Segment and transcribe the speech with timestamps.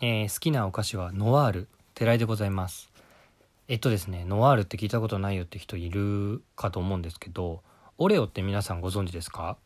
[0.00, 1.68] えー好きなお菓子はノワール。
[1.94, 2.90] 寺井でございます。
[3.68, 7.62] えっとですねノワールって聞いたことないよって人いるかと思うんですけど
[7.96, 9.56] オレオって皆さんご存知ですか？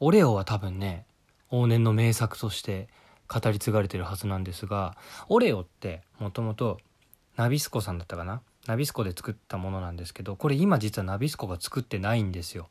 [0.00, 1.06] オレオは多分ね
[1.52, 2.88] 往年の名作として
[3.28, 4.96] 語り継がれてるはずなんですが
[5.28, 6.78] オレオってもともと
[7.36, 8.40] ナビスコさんだったかな？
[8.66, 12.68] ナビスコで作ったものなんですけどこれ今実はナビスコが作ってないんですよ。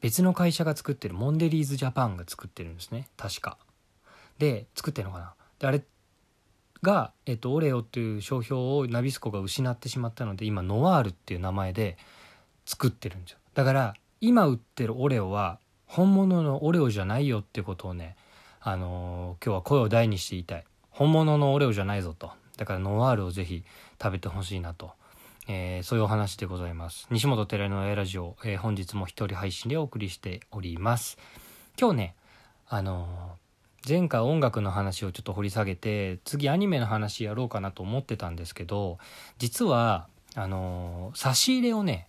[0.00, 3.56] 別の会社が作ってるモンデリーズジャパンが作ってるんですね確か。
[4.38, 5.34] で作ってるのかな？
[5.60, 5.80] であれ
[6.84, 11.96] が、えっと、オレオっていう商標をナビスコが失ってしまったので今ノワールっていう名前で
[12.64, 13.38] 作ってるんですよ。
[13.54, 18.16] だから今売ってるオレオは本物のオレオじゃないよってことをね
[18.60, 20.64] あのー今日は声を大にして言いたい。
[20.90, 22.30] 本物のオレオじゃないぞと。
[22.56, 23.64] だからノワールをぜひ
[24.00, 24.92] 食べてほしいなと、
[25.48, 27.06] えーそういうお話でございます。
[27.10, 31.18] 西本寺の A ラジオ、えー本日も一人配信でお送りしております。
[31.78, 32.14] 今日ね
[32.68, 33.36] あの
[33.86, 38.98] 前回音楽の話をちょっと掘り下げて次アニメの話やろうかなと思ってたんですけど
[39.38, 42.08] 実はあのー差し入れをね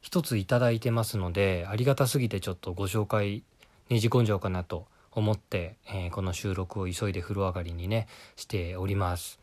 [0.00, 3.42] 一ついただいてますのでありがたすぎてちょっとご紹介
[3.90, 9.40] ねじ込んじゃおうかなと思って、えーこの収録を急いで風呂上がりにねしております、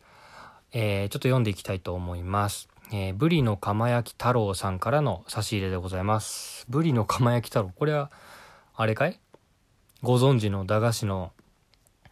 [0.72, 2.68] えーちょっと読んでいきたいと思います。
[2.90, 6.64] えーブリの釜焼き太郎さんからの差し入れでございます。
[6.68, 8.10] ブリの釜焼き太郎これは
[8.74, 9.20] あれかい？
[10.02, 11.32] ご存知の駄菓子の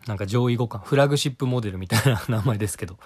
[0.06, 2.98] なんか上位互換フラグシップモデルみたいな 名前ですけど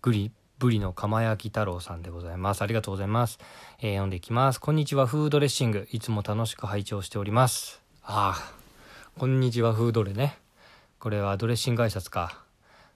[0.00, 2.62] グリブリの釜焼き太郎さんでございます。
[2.62, 3.40] ありがとうございます、
[3.80, 4.60] えー読んでいきます。
[4.60, 5.88] こんにちはフードレッシング。
[5.90, 7.82] いつも楽しく拝聴しております。
[8.04, 8.52] ああ
[9.18, 10.38] こんにちはフードレね。
[11.00, 12.44] これはドレッシング挨拶か。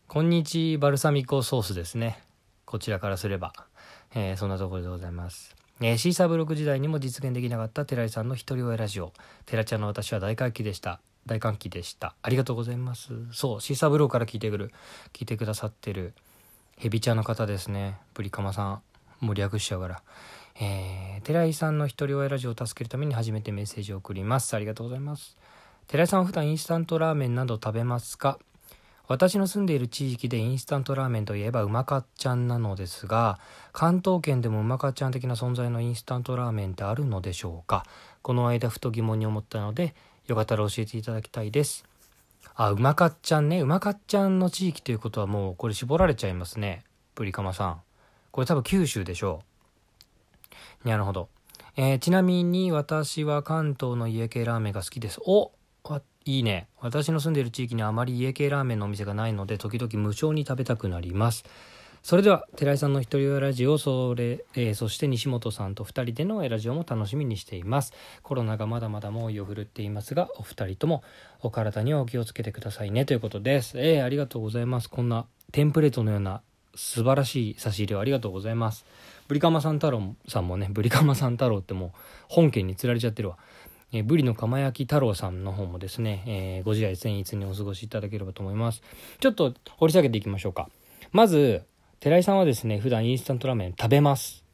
[0.07, 2.23] こんにちバルサミコソースですね。
[2.67, 3.53] こちらからすれば、
[4.15, 5.57] えーそんなところでございます。
[5.81, 9.13] えーシーサーブログ時代にも実現できなかった寺井さんの一人親ラジオ。
[9.45, 11.01] 寺ちゃんの私は大歓喜でした。
[11.27, 12.15] 大歓喜でした。
[12.23, 13.13] ありがとうございます。
[13.33, 14.73] そうシーサーブログから聞いてくる
[15.13, 16.15] 聞いてくださってる
[16.77, 17.97] ヘビちゃんの方ですね。
[18.15, 18.83] ブリカマさん
[19.21, 20.03] もう略しちゃうから。
[20.61, 24.55] えー寺井さんの一人親ラジオを助けるために初めてメッセージを送ります。
[24.55, 25.37] ありがとうございます。
[25.89, 28.39] 寺井さんは普段インスタントラーメンなど食べますか？
[29.09, 33.39] 私の住んでいる地域でインスタントラーメンといえばうまかっちゃんなのですが
[33.73, 37.85] 関東圏でもうまかっちゃん的な存在のインスタントラーメンってあるのでしょうか？
[38.23, 39.95] この間ふと疑問に思ったので
[40.27, 41.85] よかったら教えていただきたいです。
[42.55, 43.61] あうまかっちゃんね。
[43.61, 46.85] うまかっちゃんの地域ということはもうこれ絞られちゃいますね。
[47.15, 47.81] プリカマさん。
[48.31, 49.43] これ多分九州でしょ
[50.85, 50.89] う。
[50.89, 51.29] なるほど、
[51.77, 55.21] えーちなみに私は関東の家系ラーメンが好きです。
[55.27, 55.53] お
[55.85, 56.69] あいいね。
[56.81, 61.45] 私の住んでいる地域にあまり家系ラーメンのお店がないので時々無償に食べたくなります。
[62.07, 67.93] それでは寺井さんの一人親ラジオそれ、えーそして西本さんと二人でのラジオも楽しみにしています。
[68.23, 71.03] コロナがまだまだ猛威を振るっていますがお二人とも
[71.43, 73.07] お体にはお気をつけてくださいね。
[73.07, 73.77] ということです。
[73.81, 74.89] えーありがとうございます。
[74.89, 76.43] こんなテンプレートのような
[76.77, 78.85] 素晴らしい差し入れをありがとうございます。
[79.27, 81.91] ブリカマさん太郎さんもねブリカマさん太郎ってもう
[82.29, 83.37] 本家に釣られちゃってるわ。
[83.91, 88.81] えーブリの釜焼き太郎さんの方もですね、えーご自愛善逸にお過ごしいただければと思います。
[89.19, 90.71] ちょっと掘り下げていきましょうか。
[91.11, 91.65] まず
[92.07, 94.45] 寺井さんはですね普段インスタントラーメン食べます。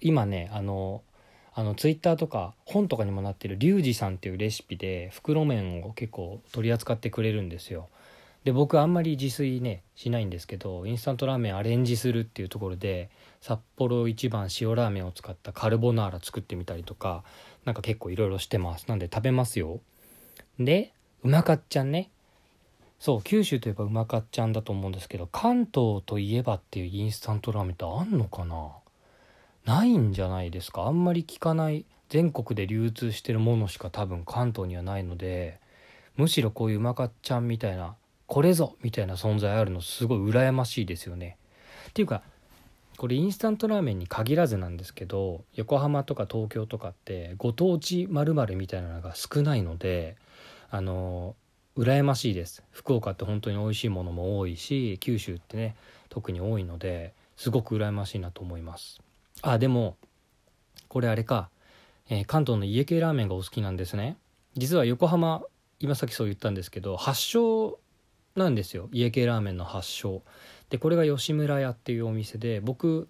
[0.00, 1.02] 今ねあの
[1.52, 7.90] あのツイッターとか本とかにもなってるリュウジさんっていうレシピで袋麺を結構取り扱ってくれるんですよ。
[8.44, 13.10] で僕あんまり自炊ねしないんですけどインスタントラーメンアレンジするっていうところで
[13.42, 17.24] 札幌一番塩ラーメンを使ったカルボナーラ作ってみたりとか
[17.66, 18.86] なんか結構いろいろしてます。
[18.88, 19.80] なんで食べますよ。
[20.58, 22.10] でうまかっちゃんね。
[23.00, 28.68] そう九州といえばうまかっちゃんだと思うんですけど関東といえばっていうインスタントラーメンってあんのかな？
[29.64, 30.82] ないんじゃないですか？
[30.82, 31.84] あんまり聞かない。
[32.10, 35.60] 全国で流通してるものしか多分関東にはないので
[36.16, 37.94] むしろこういううまかっちゃんみたいな
[38.26, 41.36] これぞみたいな存在あるのすごい羨ましいですよね。
[41.88, 42.22] っていうか
[42.96, 50.16] これインスタントラーメンに限らずなんですけど横浜とか東京とかってご当地〇〇みたいなのが少ないので
[50.68, 51.36] あの
[51.80, 52.62] 羨ましいです。
[52.72, 55.76] 福岡って本当に美味しいものも多いし九州ってね
[56.10, 59.00] 特に多いのですごく羨ましいなと思います。
[59.40, 59.96] あでも
[60.88, 61.48] これあれか、
[62.10, 64.18] えー関東の家系ラーメンがお好きなんですね。
[64.58, 65.40] 実は横浜
[65.78, 67.78] 今さっきそう言ったんですけど発祥
[68.36, 68.90] なんですよ。
[68.92, 70.22] 家系ラーメンの発祥。
[70.68, 73.08] でこれが吉村屋っていうお店で僕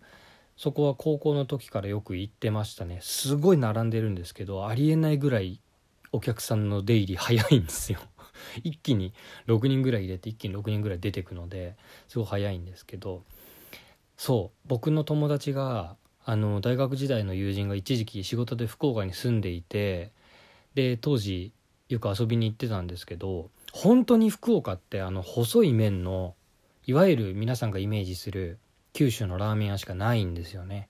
[0.56, 3.00] そこは高校の時からよく行ってましたね。
[3.02, 5.58] すごい並んでるんですけどありえないぐらい
[6.12, 7.98] お客さんの出入り早いんですよ。
[8.62, 9.12] 一気に
[9.46, 11.76] 6人ぐらい入れて一気に6人ぐらい出てくので
[12.08, 13.22] すごい早いんですけど
[14.16, 20.12] そう僕の友達があの大学時代の友人が一時期仕事で福岡に住んでいて
[20.74, 21.52] で当時
[21.88, 26.34] よく遊びに行ってたんですけど本当に福岡ってあの細い麺の
[26.86, 28.58] いわゆる皆さんがイメージする
[28.92, 30.88] 九州のラーメン屋しかないんですよね。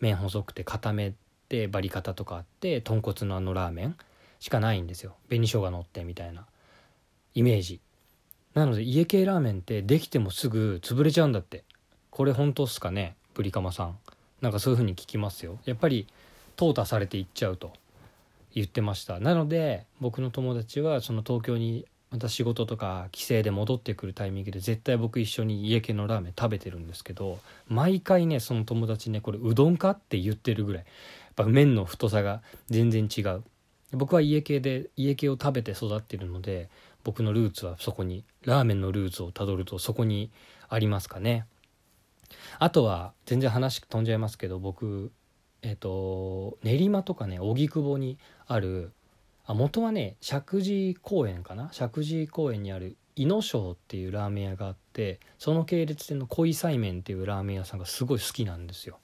[0.00, 1.14] 麺細くて固め
[1.48, 3.96] てバリカタとかあって豚骨のあのラーメン
[4.38, 5.16] しかないんですよ。
[5.28, 6.46] 紅生姜乗ってみたいな。
[7.34, 7.80] イメージ。
[8.54, 11.64] なので家系ラーメンってできてもすぐ潰れちゃうんだって。
[12.10, 13.16] これ本当っすかね？
[13.34, 13.98] ブリカマさん。
[14.40, 15.58] なんかそういう風に聞きますよ。
[15.64, 16.06] やっぱり
[16.56, 17.72] 淘汰されていっちゃうと。
[18.54, 19.18] 言ってました。
[19.18, 30.84] なので僕の友達はその東京にまた仕事とか帰省で戻ってくるタイミングで絶対僕一緒に家系のラーメン食べてるんですけど毎回ねその友達ねこれうどんかって言ってるぐらい。
[30.84, 30.88] や
[31.32, 33.42] っぱ麺の太さが全然違う。
[33.90, 36.68] 僕は家系で家系を食べて育ってるので
[37.04, 40.30] 僕のルーツはそこにラーメンのルーツをたどるとそこに
[40.68, 41.46] ありますかね。
[42.58, 45.12] あとは全然話飛んじゃいますけど僕
[45.62, 48.92] えっ、と練馬とかね荻窪にある
[49.46, 51.70] あ元はね石神井公園かな？
[51.72, 58.98] 石神井公園にある井野庄っていうラーメン屋があってその系列店の恋菜麺っていうラーメン屋さんがすごい好きなんですよ。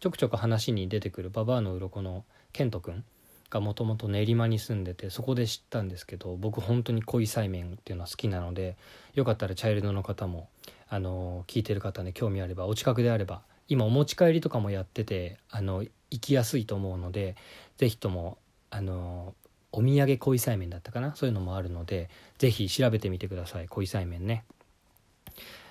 [0.00, 3.04] ちょくちょく話に出てくるババアの鱗の健人くん
[3.50, 8.76] がもともと練馬に住んでてそこで知ったんですけど僕本当に恋菜麺っていうのは好きなので
[9.14, 10.48] よかったらチャイルドの方も
[10.88, 17.36] あの聞いてる方ね興味あればお近くであれば今お持ち帰りとかもやっててあの行きやすいと思うので
[17.76, 18.38] 是非とも
[18.70, 19.34] あの
[19.72, 21.14] お土産恋菜麺だったかな？
[21.16, 22.08] そういうのもあるので
[22.38, 24.44] 是非調べてみてください恋菜麺ね。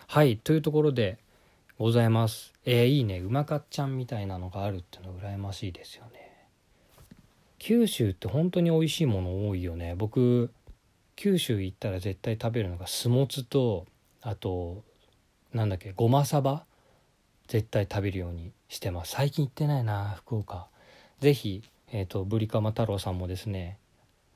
[0.07, 1.17] はいというところで
[1.77, 2.53] ございます。
[2.65, 6.32] えー、いいねうまかっちゃんみたいなのがあるっていうの羨ましいですよね。
[7.65, 9.95] 九州って本当に美味しいもの多いよね。
[9.95, 10.51] 僕
[11.15, 13.86] 九州行ったら絶対食べるのが酢もつと
[14.21, 14.83] あと
[15.54, 16.65] なんだっけごまさば
[17.48, 19.13] 絶対食べるようにしてます。
[19.13, 20.68] 最近行ってないな福岡。
[21.21, 21.63] 是非
[21.94, 23.77] えっ、ー、とブリカマ太郎さんもですね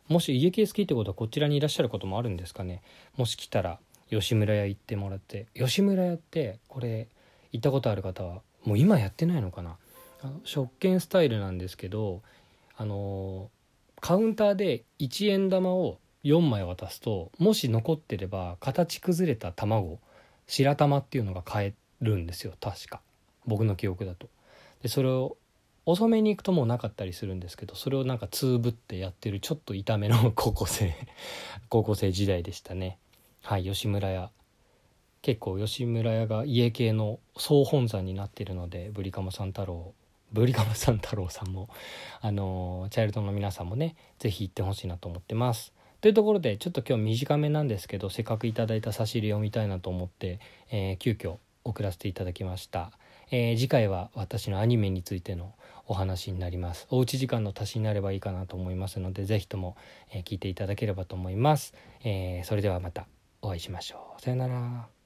[0.08, 2.82] もし家系好きってことはこちらにいらっしゃることもあるんですかね。
[3.18, 7.10] もし来たら吉村屋行ってもらって吉村屋ってこれ
[7.52, 9.76] 行ったことある方はもう今やってないのかな。
[10.24, 12.22] あの食券スタイルなんですけど
[12.78, 13.50] あの
[14.00, 20.00] カウンターで1円玉を4枚渡すともし残ってれば形崩れた卵
[20.46, 22.54] 白玉っていうのが買えるんですよ。
[22.62, 23.02] 確か。
[23.46, 24.30] 僕の記憶だと。
[24.84, 25.38] でそれを
[25.86, 30.94] 遅めに行くともうなかったりするんですけどそれをなんかつぶってやってるちょっと痛めの高校生
[31.70, 33.00] 高校生時代でしたね。
[33.42, 34.30] はい吉村屋。
[35.24, 39.94] 結構吉村屋が家系の総本山になってるのでブリカマさん太郎
[40.32, 41.70] ブリカマさん太郎さんも
[42.22, 45.74] あのチャイルドの皆さんもね是非行ってほしいなと思ってます。
[46.00, 50.40] というところでちょっと今日短めなんですけどせっかくいただいた差し入れを見たいなと思って、
[50.70, 52.92] えー、急遽送らせていただきました、
[53.32, 55.56] えー、次回は私のアニメについての
[55.88, 56.86] お話になります。
[56.92, 59.76] おうち時間の足しになればいいかなと思いますので是非とも、
[60.12, 63.08] えー、聞いていただければと思います、えー、それではまた
[63.42, 64.22] お会いしましょう。
[64.22, 64.97] さよなら。